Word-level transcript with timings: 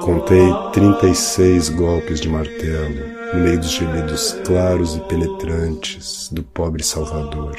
Contei 0.00 0.46
trinta 0.72 1.08
e 1.08 1.14
seis 1.16 1.68
golpes 1.68 2.20
de 2.20 2.28
martelo 2.28 3.34
no 3.34 3.40
meio 3.40 3.58
dos 3.58 3.72
gemidos 3.72 4.34
claros 4.46 4.94
e 4.94 5.00
penetrantes 5.00 6.28
do 6.30 6.44
pobre 6.44 6.84
Salvador. 6.84 7.56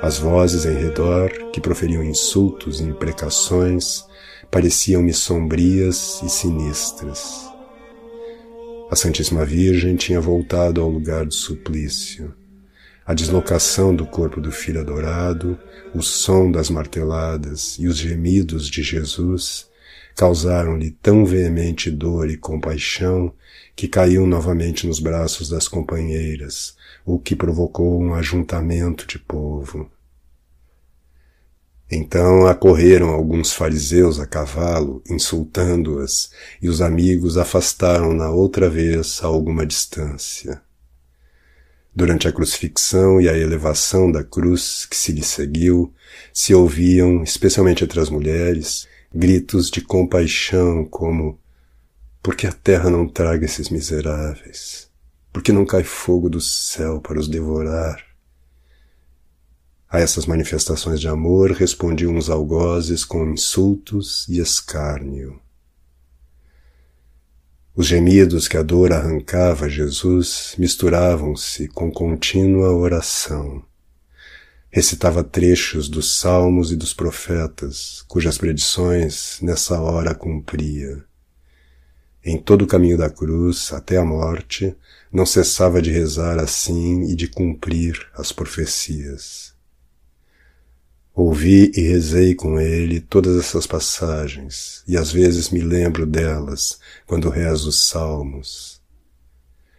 As 0.00 0.18
vozes 0.18 0.64
em 0.64 0.74
redor, 0.74 1.30
que 1.52 1.60
proferiam 1.60 2.04
insultos 2.04 2.78
e 2.78 2.84
imprecações, 2.84 4.04
pareciam-me 4.48 5.12
sombrias 5.12 6.22
e 6.22 6.28
sinistras. 6.28 7.50
A 8.92 8.94
Santíssima 8.94 9.44
Virgem 9.44 9.96
tinha 9.96 10.20
voltado 10.20 10.80
ao 10.80 10.88
lugar 10.88 11.24
do 11.26 11.34
suplício. 11.34 12.43
A 13.06 13.12
deslocação 13.12 13.94
do 13.94 14.06
corpo 14.06 14.40
do 14.40 14.50
Filho 14.50 14.80
adorado, 14.80 15.58
o 15.94 16.00
som 16.00 16.50
das 16.50 16.70
marteladas 16.70 17.76
e 17.78 17.86
os 17.86 17.98
gemidos 17.98 18.66
de 18.66 18.82
Jesus 18.82 19.68
causaram-lhe 20.16 20.90
tão 21.02 21.26
veemente 21.26 21.90
dor 21.90 22.30
e 22.30 22.36
compaixão 22.36 23.34
que 23.76 23.88
caiu 23.88 24.26
novamente 24.26 24.86
nos 24.86 25.00
braços 25.00 25.50
das 25.50 25.68
companheiras, 25.68 26.76
o 27.04 27.18
que 27.18 27.36
provocou 27.36 28.00
um 28.00 28.14
ajuntamento 28.14 29.06
de 29.06 29.18
povo. 29.18 29.90
Então 31.90 32.46
acorreram 32.46 33.10
alguns 33.10 33.52
fariseus 33.52 34.18
a 34.18 34.26
cavalo, 34.26 35.02
insultando-as, 35.10 36.30
e 36.62 36.68
os 36.70 36.80
amigos 36.80 37.36
afastaram-na 37.36 38.30
outra 38.30 38.70
vez 38.70 39.20
a 39.22 39.26
alguma 39.26 39.66
distância. 39.66 40.62
Durante 41.96 42.26
a 42.26 42.32
crucifixão 42.32 43.20
e 43.20 43.28
a 43.28 43.38
elevação 43.38 44.10
da 44.10 44.24
cruz 44.24 44.84
que 44.84 44.96
se 44.96 45.12
lhe 45.12 45.22
seguiu, 45.22 45.94
se 46.32 46.52
ouviam, 46.52 47.22
especialmente 47.22 47.84
entre 47.84 48.00
as 48.00 48.10
mulheres, 48.10 48.88
gritos 49.14 49.70
de 49.70 49.80
compaixão 49.80 50.84
como 50.84 51.38
por 52.20 52.34
que 52.34 52.48
a 52.48 52.52
terra 52.52 52.90
não 52.90 53.06
traga 53.06 53.44
esses 53.44 53.68
miseráveis? 53.68 54.90
Por 55.32 55.42
que 55.42 55.52
não 55.52 55.64
cai 55.64 55.84
fogo 55.84 56.28
do 56.28 56.40
céu 56.40 57.00
para 57.00 57.20
os 57.20 57.28
devorar? 57.28 58.02
A 59.88 60.00
essas 60.00 60.26
manifestações 60.26 61.00
de 61.00 61.06
amor 61.06 61.52
respondiam 61.52 62.16
os 62.16 62.28
algozes 62.28 63.04
com 63.04 63.30
insultos 63.30 64.26
e 64.28 64.40
escárnio. 64.40 65.43
Os 67.76 67.88
gemidos 67.88 68.46
que 68.46 68.56
a 68.56 68.62
dor 68.62 68.92
arrancava 68.92 69.64
a 69.64 69.68
Jesus 69.68 70.54
misturavam-se 70.56 71.66
com 71.66 71.90
contínua 71.90 72.72
oração. 72.72 73.64
Recitava 74.70 75.24
trechos 75.24 75.88
dos 75.88 76.16
salmos 76.16 76.70
e 76.70 76.76
dos 76.76 76.94
profetas, 76.94 78.04
cujas 78.06 78.38
predições 78.38 79.40
nessa 79.42 79.80
hora 79.80 80.14
cumpria. 80.14 81.04
Em 82.24 82.38
todo 82.38 82.62
o 82.62 82.66
caminho 82.66 82.96
da 82.96 83.10
cruz, 83.10 83.72
até 83.72 83.96
a 83.96 84.04
morte, 84.04 84.76
não 85.12 85.26
cessava 85.26 85.82
de 85.82 85.90
rezar 85.90 86.38
assim 86.38 87.10
e 87.10 87.16
de 87.16 87.26
cumprir 87.26 88.06
as 88.14 88.30
profecias. 88.30 89.53
Ouvi 91.16 91.70
e 91.76 91.80
rezei 91.80 92.34
com 92.34 92.60
ele 92.60 93.00
todas 93.00 93.38
essas 93.38 93.68
passagens, 93.68 94.82
e 94.88 94.96
às 94.96 95.12
vezes 95.12 95.48
me 95.48 95.60
lembro 95.60 96.04
delas 96.04 96.80
quando 97.06 97.30
rezo 97.30 97.68
os 97.68 97.86
salmos. 97.86 98.82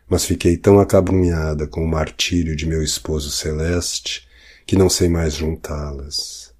Mas 0.08 0.24
fiquei 0.24 0.56
tão 0.56 0.80
acabrunhada 0.80 1.68
com 1.68 1.84
o 1.84 1.88
martírio 1.88 2.56
de 2.56 2.66
meu 2.66 2.82
esposo 2.82 3.30
celeste 3.30 4.26
que 4.66 4.78
não 4.78 4.90
sei 4.90 5.10
mais 5.10 5.34
juntá-las. 5.34 6.54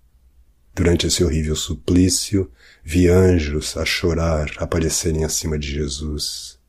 Durante 0.74 1.08
esse 1.08 1.24
horrível 1.24 1.56
suplício, 1.56 2.52
vi 2.84 3.08
anjos 3.08 3.78
a 3.78 3.86
chorar 3.86 4.52
aparecerem 4.58 5.24
acima 5.24 5.58
de 5.58 5.72
Jesus. 5.72 6.60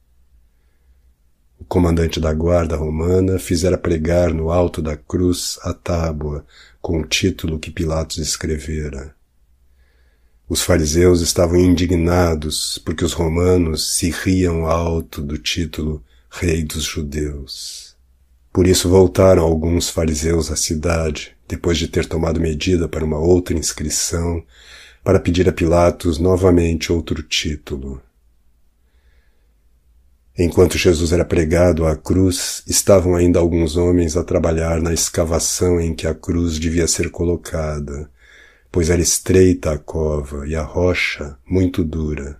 O 1.58 1.64
comandante 1.64 2.20
da 2.20 2.32
guarda 2.32 2.76
romana 2.76 3.38
fizera 3.38 3.78
pregar 3.78 4.32
no 4.32 4.50
alto 4.50 4.82
da 4.82 4.96
cruz 4.96 5.58
a 5.62 5.72
tábua 5.72 6.44
com 6.80 7.00
o 7.00 7.06
título 7.06 7.58
que 7.58 7.70
Pilatos 7.70 8.18
escrevera. 8.18 9.14
Os 10.48 10.62
fariseus 10.62 11.22
estavam 11.22 11.58
indignados 11.58 12.78
porque 12.84 13.04
os 13.04 13.12
romanos 13.12 13.96
se 13.96 14.10
riam 14.10 14.66
alto 14.66 15.20
do 15.20 15.36
título 15.36 16.04
Rei 16.30 16.62
dos 16.62 16.84
Judeus. 16.84 17.96
Por 18.52 18.66
isso 18.66 18.88
voltaram 18.88 19.42
alguns 19.42 19.88
fariseus 19.88 20.50
à 20.50 20.56
cidade, 20.56 21.36
depois 21.48 21.78
de 21.78 21.88
ter 21.88 22.06
tomado 22.06 22.40
medida 22.40 22.88
para 22.88 23.04
uma 23.04 23.18
outra 23.18 23.56
inscrição 23.56 24.42
para 25.02 25.18
pedir 25.18 25.48
a 25.48 25.52
Pilatos 25.52 26.18
novamente 26.18 26.92
outro 26.92 27.22
título. 27.22 28.00
Enquanto 30.38 30.76
Jesus 30.76 31.12
era 31.12 31.24
pregado 31.24 31.86
à 31.86 31.97
cruz, 31.97 32.62
estavam 32.66 33.16
ainda 33.16 33.38
alguns 33.38 33.74
homens 33.74 34.19
a 34.19 34.22
trabalhar 34.22 34.82
na 34.82 34.92
escavação 34.92 35.80
em 35.80 35.94
que 35.94 36.06
a 36.06 36.14
cruz 36.14 36.58
devia 36.58 36.86
ser 36.86 37.10
colocada, 37.10 38.10
pois 38.70 38.91
era 38.91 39.00
estreita 39.00 39.72
a 39.72 39.78
cova 39.78 40.47
e 40.47 40.54
a 40.54 40.62
rocha 40.62 41.38
muito 41.48 41.82
dura. 41.82 42.38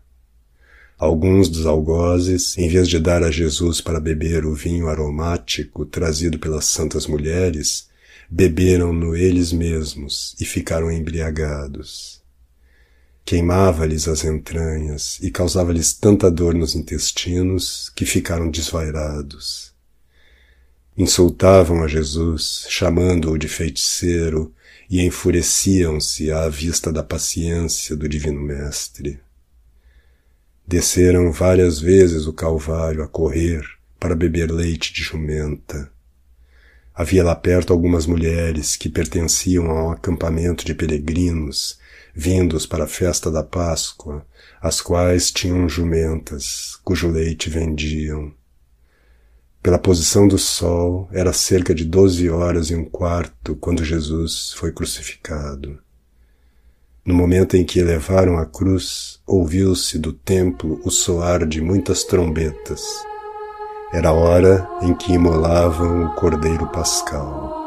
Alguns 0.99 1.49
dos 1.49 1.65
algozes, 1.65 2.59
em 2.59 2.69
vez 2.69 2.87
de 2.87 2.99
dar 2.99 3.23
a 3.23 3.31
Jesus 3.31 3.81
para 3.81 3.99
beber 3.99 4.45
o 4.45 4.55
vinho 4.55 4.89
aromático 4.89 5.87
trazido 5.87 6.39
pelas 6.39 6.67
santas 6.67 7.07
mulheres, 7.07 7.89
beberam-no 8.31 9.17
eles 9.17 9.53
mesmos 9.53 10.37
e 10.39 10.45
ficaram 10.45 10.93
embriagados 10.93 12.26
queimava-lhes 13.27 14.07
as 14.07 14.25
entranhas 14.25 15.19
e 15.21 15.33
causava-lhes 15.33 15.93
tanta 15.93 16.31
dor 16.31 16.55
nos 16.55 16.77
intestinos 16.77 17.91
que 17.97 18.07
ficaram 18.07 18.49
desvairados. 18.49 19.75
Insultavam 20.97 21.83
a 21.83 21.89
Jesus, 21.89 22.67
chamando-o 22.69 23.37
de 23.37 23.49
feiticeiro, 23.49 24.55
e 24.89 25.03
enfureciam-se 25.05 26.31
à 26.31 26.49
vista 26.49 26.93
da 26.93 27.03
paciência 27.03 27.97
do 27.97 28.09
Divino 28.09 28.41
Mestre. 28.41 29.19
Desceram 30.65 31.33
várias 31.33 31.81
vezes 31.81 32.29
o 32.29 32.33
Calvário 32.33 33.03
a 33.03 33.09
correr 33.09 33.65
para 33.99 34.15
beber 34.15 34.53
leite 34.53 34.93
de 34.93 35.03
jumenta. 35.03 35.91
Havia 36.95 37.25
lá 37.25 37.35
perto 37.35 37.73
algumas 37.73 38.07
mulheres 38.07 38.77
que 38.77 38.89
pertenciam 38.89 39.69
a 39.69 39.87
um 39.87 39.91
acampamento 39.91 40.65
de 40.65 40.73
peregrinos 40.73 41.85
vindos 42.19 42.65
para 42.65 42.84
a 42.84 42.88
festa 42.88 43.31
da 43.31 43.43
Páscoa, 43.43 44.25
as 44.59 44.81
quais 44.81 45.31
tinham 45.31 45.69
jumentas, 45.69 46.78
cujo 46.82 47.10
leite 47.10 47.50
vendiam. 47.50 48.32
Pela 49.62 49.78
posição 49.78 50.27
do 50.27 50.38
sol, 50.38 51.10
era 51.12 51.34
cerca 51.34 51.75
de 51.75 51.84
doze 51.84 52.31
horas 52.31 52.71
e 52.71 52.75
um 52.75 52.87
quarto 52.87 53.54
quando 53.56 53.84
Jesus 53.84 54.54
foi 54.56 54.72
crucificado. 54.72 55.78
No 57.04 57.15
momento 57.15 57.54
em 57.54 57.65
que 57.65 57.81
elevaram 57.81 58.38
a 58.38 58.47
cruz, 58.47 59.21
ouviu-se 59.27 59.98
do 59.98 60.12
templo 60.12 60.81
o 60.84 60.91
soar 60.91 61.47
de 61.47 61.60
muitas 61.60 62.03
trombetas. 62.03 62.83
Era 63.93 64.09
a 64.09 64.12
hora 64.12 64.66
em 64.81 64.94
que 64.94 65.12
imolavam 65.12 66.06
o 66.06 66.15
cordeiro 66.15 66.66
pascal. 66.69 67.66